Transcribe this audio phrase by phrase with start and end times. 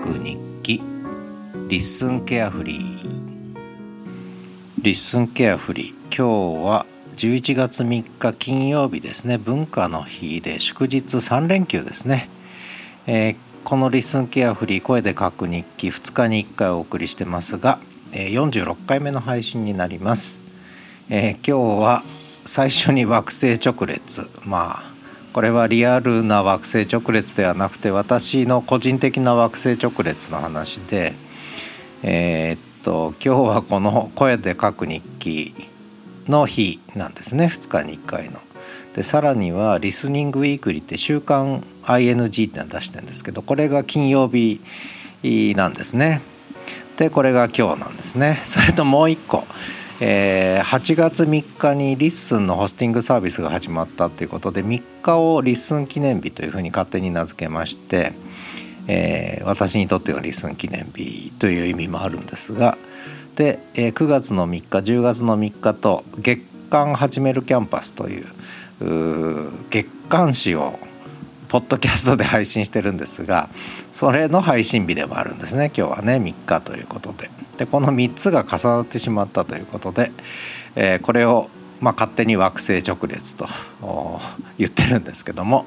[0.00, 0.82] く日記。
[1.68, 9.38] LISTEN carefree LISTEN carefree 今日は11月3日金曜日ですね。
[9.38, 12.28] 文化の日で祝日3連休ですね、
[13.06, 17.80] えー、この LISTEN carefree 声で書く日記2日に1回お送りしてますが、
[18.12, 20.40] え、46回目の配信になります、
[21.08, 22.02] えー、今日は
[22.44, 24.28] 最初に惑星直列。
[24.44, 24.95] まあ
[25.36, 31.12] これはリアルな惑星直列ではなくて私の個人的な惑星直列の話で
[32.02, 35.54] えー、っと今日はこの声で書く日記
[36.26, 38.40] の日なんですね2日に1回の。
[38.94, 44.62] でさらには Listening Weekly って週刊 ING っての出してるんですけどこれが金曜日
[45.54, 46.22] なんですね。
[46.96, 48.40] でこれが今日なんですね。
[48.42, 49.44] それともう一個
[49.98, 58.12] えー、8月3日に LISTEN のホスティングサービスが始まったということで3日を LISTEN 記念日というふうに勝手に名付けまして、
[58.88, 62.76] えー、私にとっては LISTEN 記念日という意味もあるんですが
[63.36, 68.26] で、えー、9月の3日10月の3日と月刊始めるキャンパスという
[69.70, 70.78] 月刊誌を
[71.48, 73.48] ポッドキャストで配信してるんですが
[73.92, 77.30] それの配信日でもあるんですね今日はね3日ということで。
[77.56, 80.12] でこの3つが重なってしまったということで、
[80.74, 81.48] えー、これを
[81.80, 83.46] まあ、勝手に惑星直列と
[84.58, 85.66] 言ってるんですけども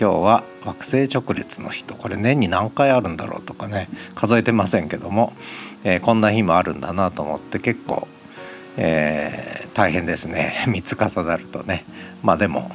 [0.00, 5.32] 今日は惑星直列の日とこれ年に何回あるんだろうとかね数えてませんけども、
[5.84, 8.06] えー、こんな日もあるんだなと思って結構、
[8.76, 10.54] えー、大変ですね。
[10.66, 11.84] 3つ重なるとね。
[12.22, 12.70] まあでも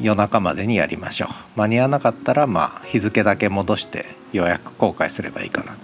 [0.00, 1.28] 夜中までにやりましょう。
[1.56, 5.72] 間に合わなかったらまあ日付だけ戻して予約公開すればいいかな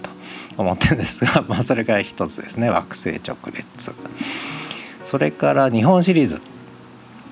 [0.57, 2.69] 思ってるんですが、まあ、それが一つですね。
[2.71, 3.93] 惑星直列。
[5.03, 6.41] それから日本シリーズ。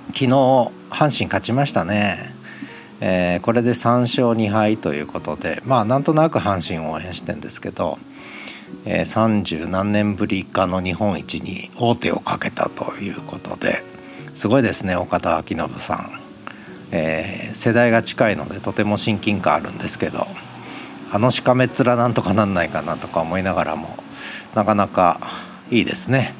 [0.08, 2.34] 昨日阪神勝ちましたね、
[3.00, 8.00] えー、これで3勝2敗ということでまあなんとなく阪神を応援してんですけど
[8.86, 13.84] えー、30何年ぶりかの日本一に王手をかけたということで
[14.34, 16.19] すごいですね岡田彰信さん、
[16.91, 20.28] えー、世代が近いのでとても親近感あるんですけど。
[21.12, 23.97] あのしかめっ面なんとかなんないかなとか思いながらも
[24.53, 25.20] なかなか
[25.72, 26.34] いいですね。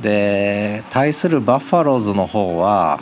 [0.00, 3.00] で対するバッファローズの方は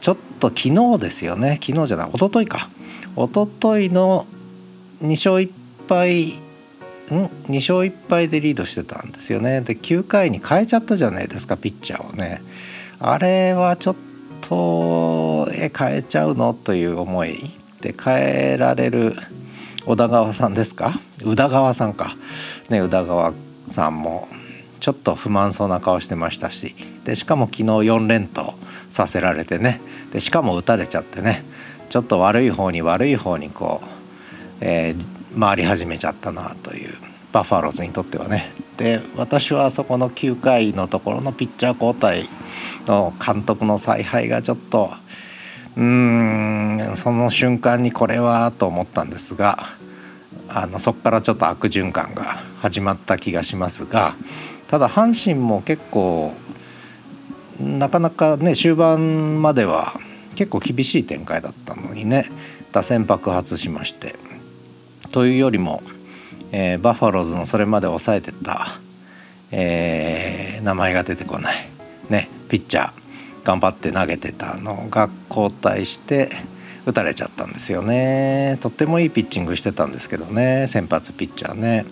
[0.00, 1.58] ちょっと昨日ですよね。
[1.62, 2.70] 昨日じゃない一昨日か。
[3.16, 4.26] 一昨日の
[5.02, 5.50] 2勝1
[5.88, 6.38] 敗ん
[7.10, 9.60] ？2勝1敗でリードしてたんですよね。
[9.60, 12.42] で9回に変えちゃったじゃないですかピッチャーをね。
[13.00, 13.96] あれはちょっ
[14.40, 16.54] とえ変えちゃうの？
[16.54, 17.50] という思い
[17.80, 19.16] で変えられる
[19.84, 20.92] 小田川さんですか？
[21.24, 22.16] 宇田川さんか。
[22.68, 23.32] ね宇田川
[23.68, 24.28] さんも
[24.80, 26.74] ちょっと不満そうな顔してましたし。
[27.04, 28.54] でしかも昨日4連投
[28.88, 29.80] させられてね。
[30.12, 31.44] でしかも打たれちゃってね。
[31.88, 33.88] ちょっと悪い方に悪い方にこう、
[34.60, 36.94] えー、回り始めちゃったなという。
[37.32, 38.52] バッファローズにとってはね。
[38.76, 42.28] で私はそこの9回のところのピッチャー交代
[42.86, 44.90] の監督の采配がちょっと
[45.76, 49.66] うんその瞬間にこれはと思ったんですが
[50.48, 54.14] あのそこからちょっと悪循環が始まった気がしますが
[54.68, 56.34] ただ阪神も結構
[57.58, 59.94] なかなかね終盤までは
[60.34, 62.26] 結構厳しい展開だったのにね
[62.72, 64.16] 打線爆発しまして
[65.10, 65.82] というよりも、
[66.52, 68.66] えー、バファローズのそれまで抑えてた、
[69.50, 71.56] えー、名前が出てこない、
[72.08, 73.01] ね、ピッチャー
[73.44, 76.30] 頑張って投げてたのが交代して
[76.86, 78.58] 打たれちゃったんですよね。
[78.60, 80.66] とってもいいピッチングしてたんですけどね。
[80.66, 81.84] 先発ピッチャーね。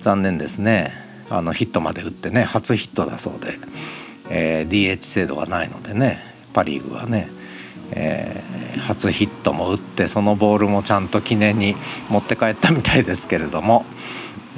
[0.00, 0.92] 残念ですね。
[1.30, 3.54] あのヒットまで打ってね初ヒットだそうで、
[4.30, 6.18] えー、DH 制度がないのでね。
[6.52, 7.28] パ・リーグはね、
[7.92, 11.76] えー、初ヒットも打ってそのボールもちゃんと記念に
[12.08, 13.84] 持って帰ったみたいですけれども。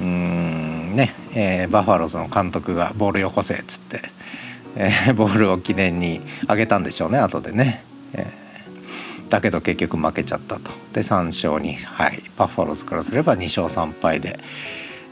[0.01, 4.03] うんね、えー、バファローズの監督がボールよこせっつって
[4.81, 10.71] えー、ボールを記念にあげたんでしょうね後でね、えー、だけど結局負けちゃったと。
[10.93, 14.39] で3勝2敗バッファローズからすれば2勝3敗で、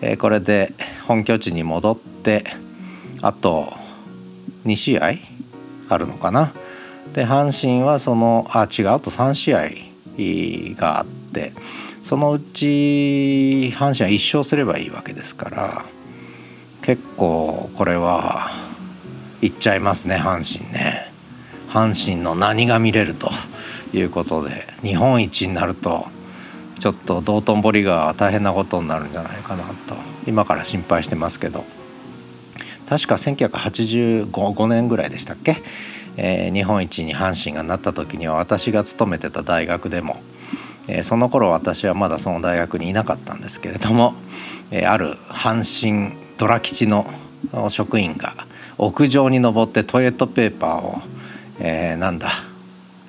[0.00, 0.72] えー、これで
[1.08, 2.44] 本拠地に戻って
[3.22, 3.74] あと
[4.64, 5.14] 2試合
[5.88, 6.54] あるのかな。
[7.12, 9.68] で阪神はそのあ違うあと3試合
[10.78, 11.52] があって
[12.02, 15.84] そのうち阪神は1勝すればいいわけですから
[16.82, 18.65] 結構これは
[19.40, 21.12] 行っちゃいますね阪神ね。
[21.68, 23.30] 阪神の何が見れると
[23.92, 26.06] いうことで日本一になると
[26.78, 29.96] ちょっと道頓堀が大変なことになるんじゃないかなと
[30.26, 31.64] 今から心配してますけど。
[32.86, 35.56] 確か1985年ぐらいでしたっけ、
[36.16, 40.20] えー、日本一に阪神がなった時には私が勤めてた大学でも、
[40.88, 44.14] えー、その頃私はまだその大学にいなかったんですけれども、
[44.70, 47.10] えー、ある阪神ドラ吉の
[47.68, 48.45] 職員が
[48.78, 51.00] 屋上に登ってトイレットペーパーを、
[51.58, 52.30] えー、なんだ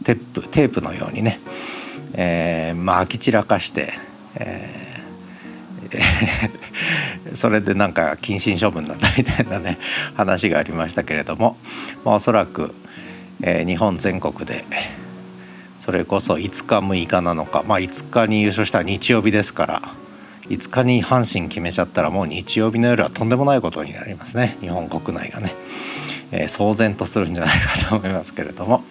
[0.03, 1.39] テープテープのようにね、
[2.13, 3.93] えー、まあき散らかして、
[4.35, 9.77] えー、 それでなんか謹慎処分だったみたいなね
[10.15, 11.57] 話がありましたけれども、
[12.05, 12.73] まあ、おそらく、
[13.41, 14.63] えー、日本全国で
[15.79, 19.81] それこそ5日6日なのかまあ5日に優勝した日曜日ですから
[20.49, 24.57] 5日に阪神決めちゃったらもう日曜日の夜はとんでもないことになりますね。
[24.61, 25.53] 日本国内がね、
[26.31, 28.83] えー、騒然とするんじゃないかと思いますけれども。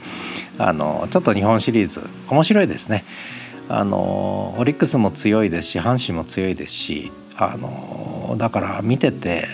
[0.58, 3.04] あのちょっと日本シリーズ面白いですね。
[3.68, 9.44] あのオリックスも強いですし阪神も強いですしあのだから見てて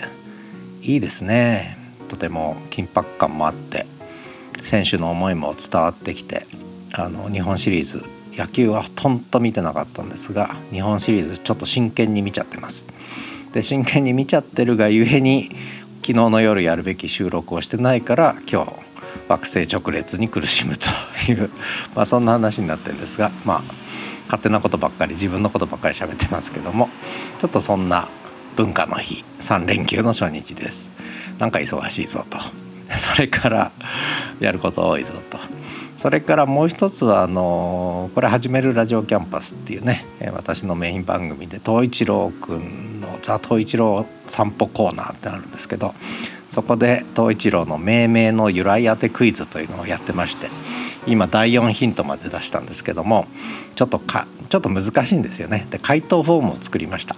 [0.81, 1.77] いいですね。
[2.07, 3.85] とても緊迫感もあって
[4.61, 6.45] 選手の思いも伝わってきて
[6.93, 8.05] あの日本シリーズ
[8.35, 12.85] 野球はほとんど見てなかったんですが日本シリーズちょっと真剣に見ちゃってます。
[13.53, 15.49] で真剣に見ちゃってるがゆえに
[16.01, 18.73] 昨日の夜やるべき収録をしてないから今日
[19.27, 20.89] 惑星直列に苦しむと
[21.31, 21.49] いう、
[21.95, 23.73] まあ、そんな話になってるんですがまあ
[24.25, 26.89] 勝手なことばっかり自分のことばっかり喋ってますけども
[27.37, 28.09] ちょっとそんな
[28.55, 30.91] 文化の日3連休の初日です。
[31.39, 32.37] なんか忙しいぞと。
[32.95, 33.71] それから
[34.39, 35.39] やること多いぞと。
[35.95, 45.93] それからもう一つはあのこれ「始めるラジオキャンパス」っていうね私のメイン番組で東一郎くんの「ザ・東一郎散歩コーナー」ってあるんですけど
[46.49, 50.49] そこで東一郎の命名の由来当てクイズというのをやってまして
[51.07, 53.27] 今第4ヒントまで出したんですけども
[53.75, 55.65] ちょっとかちょっと難しいんですよね。
[55.71, 57.15] で回答フォームを作りました。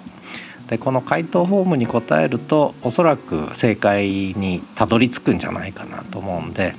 [0.68, 6.74] でこの回答フォームに答えるとおそらく正解にたどり着くんじゃないかなと思うんで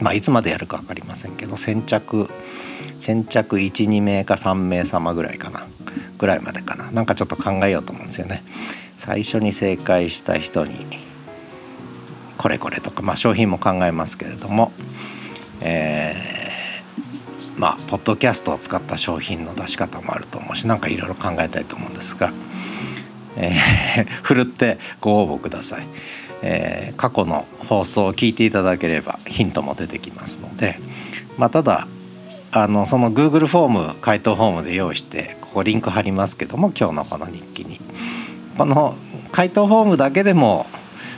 [0.00, 2.28] まあ、いつまでやるか分かりませんけど先着
[2.98, 5.66] 先着12名か3名様ぐらいかな
[6.18, 8.42] ぐらいまでかななんかちょっと考えようと思うんですよね。
[8.96, 10.86] 最初に正解した人に
[12.36, 14.72] これこれとか、まあ、商品も考えますけれども、
[15.62, 22.32] えー、まあポッドキャストを使った商品の出し方もあると思うしなんかいろいろ考えたいと思うんですが、
[23.36, 25.86] えー、ふるってご応募ください。
[26.42, 30.78] えー、過去の放送を聞いていただければヒントも出てきますので、
[31.36, 31.86] まあ、ただ
[32.52, 37.80] あのその Google フォーム回答フォームで用意してここリンク貼りますけども今日のこの日記に。
[38.58, 38.94] この
[39.32, 40.66] 回答フォームだけでも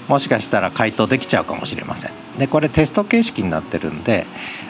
[0.09, 2.13] もしかしたら回答できちゃうかもしれません。
[2.39, 4.27] でこれテスト形式になってるんで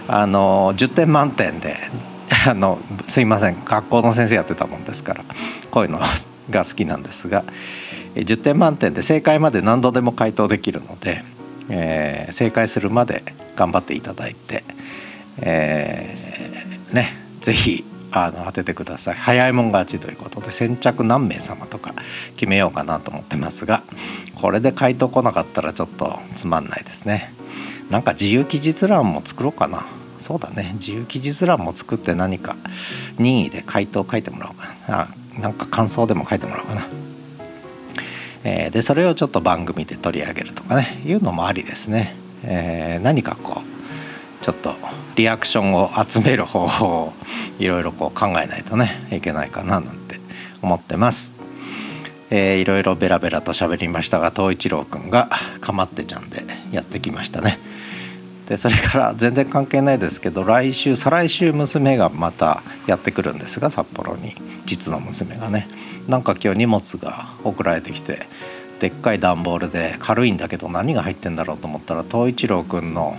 [0.09, 1.77] あの10点満点で
[2.49, 5.25] あのすいません学校の先生やってたもんですから
[5.71, 5.99] こういうの
[6.51, 7.45] が好きなんですが
[8.15, 11.23] 10点満点で正解まで何度でも回答できるので、
[11.69, 13.23] えー、正解するまで
[13.57, 14.65] 頑張っていただいて、
[15.41, 19.15] えー、ね是非あの当ててください。
[19.15, 21.95] 早いもん勝ちということで先着何名様とか
[22.37, 23.83] 決めようかなと思ってますが
[24.35, 27.33] これで回答来なかったらちょっとつまんないですね。
[27.91, 29.87] なんか自由記述欄も作ろうかな。
[30.19, 30.73] そうだね。
[30.75, 32.57] 自由記述欄も作って何か
[33.19, 35.01] 任意で回答書いてもらおうかな。
[35.03, 35.09] あ
[35.41, 36.87] なんか感想でも書いてもらおうかな。
[38.45, 44.75] えー、でそれをちょっと番組で取り上げるとかねいうのもありですね、えー、何かこうちょっと
[45.15, 47.13] リアクションを集める方法を
[47.59, 50.19] いろいろこう考えないとねいけないかななんて
[50.63, 51.33] 思ってます。
[52.31, 55.29] えー、いろいろベラベラと喋りましたが東一郎くんが
[55.61, 57.59] かまってちゃんでやってきましたね。
[58.49, 64.35] でそれから全然関係ないですけど来週再来週娘がまたやってくるんですが札幌に
[64.65, 65.69] 実の娘がね
[66.09, 68.27] なんか今日荷物が送られてきて
[68.81, 73.17] でっかい段ボールで軽いんだけど何が入ってんだろうと思ったら東一郎くんの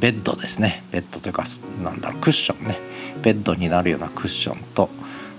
[0.00, 0.82] ベッドですね。
[0.90, 1.44] ベッドというか
[1.82, 2.76] なんだろうクッションね。
[3.22, 4.90] ベッドになるようなクッションと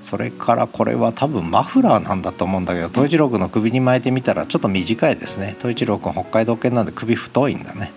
[0.01, 5.55] それからこれは多分マフラーなんだと思うんだけど東一郎くんの首に巻いてみたらちょっと短いですね。
[5.59, 7.91] 東一郎くん北海道犬なんで首太いんだね。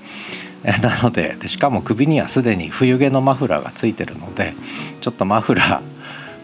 [0.83, 4.53] なのででしかも首にはすでに冬毛のマフラーがついてるので
[5.01, 5.90] ちょっとマフラー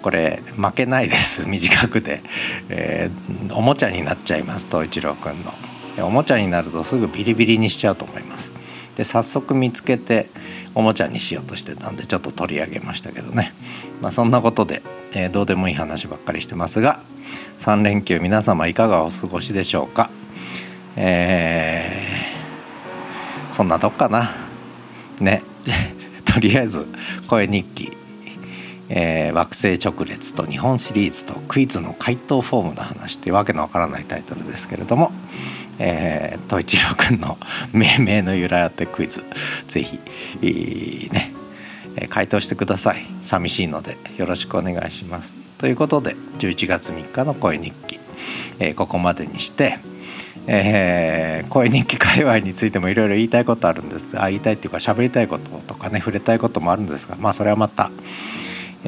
[0.07, 1.47] これ負けないです。
[1.51, 2.21] 短くて、
[2.69, 4.69] えー、おもちゃになっちゃいます。
[4.71, 5.53] 東一郎くんの。
[5.97, 8.53] でおもちゃになるとすぐビリビリにしちゃうと思います。
[8.95, 10.29] で早速見つけて
[10.77, 13.53] おもちゃにしようとしてたんでちょっと取り上げましたけどね。
[14.01, 14.81] まあそんなことで、
[15.13, 17.01] えー、どうでもいい話ばっかりしてますが
[17.59, 20.09] 3連休皆様いかがお過ごしでしょうか。
[20.95, 24.31] えーそんなとこかな。
[25.19, 25.43] ね。
[26.25, 26.87] とりあえず
[27.27, 27.97] 声日記、
[28.89, 35.13] えー、惑星直列と日本シリーズとクイズの回答フォームの話っていうわけのわからないタイトルですけれども、
[35.79, 37.39] えー、一郎くんの
[37.73, 39.25] 命名の由来あってクイズ
[39.67, 39.99] ぜひ、
[41.13, 41.33] ね
[42.11, 43.07] 回答してください。
[43.23, 45.33] 寂しいのでよろしくお願いします。
[45.57, 47.99] ということで11月3日の声日記、
[48.59, 49.79] えここまでにして
[50.49, 54.17] えー、声日記界隈についてもいろいろ言いたいことあるんです。
[54.21, 57.91] あ言いたいっていうか喋りたいこととかね触れたいこともあるんですがまあそれはまた、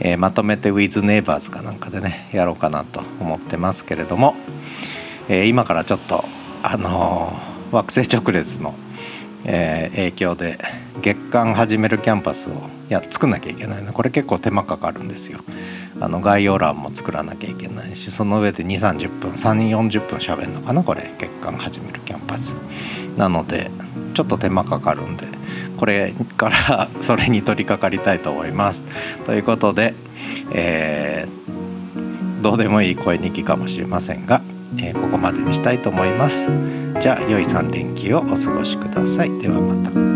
[0.01, 4.35] えー、まとめて With Neighbors かなんかでねやろうかなと思ってますけれども、
[5.29, 6.25] えー、今からちょっと
[6.63, 7.33] あの
[7.73, 8.75] 惑星直列の
[9.45, 10.59] え、影響で
[11.01, 12.53] 月刊始めるキャンパスを
[12.89, 13.93] や作んなきゃいけないの。
[13.93, 15.41] これ結構手間かかるんですよ。
[16.01, 20.83] あの概要欄も作らなきゃいけないしその上で2 3 0分3 4 0分しゃべるのかな？
[20.83, 22.57] これ月刊始めるキャンパス。
[23.17, 23.71] なので
[24.15, 25.27] ちょっと手間かかるんで
[25.77, 28.85] これからそれに取り掛かりたいと思います
[29.25, 29.95] ということで、
[30.53, 34.43] えー、どうでもいい声日記かもしれませんが
[34.77, 36.51] えー、ここまでにしたいと思います。
[37.01, 39.39] じゃあ良い3連休をお過ごしください。
[39.39, 40.08] ではまた。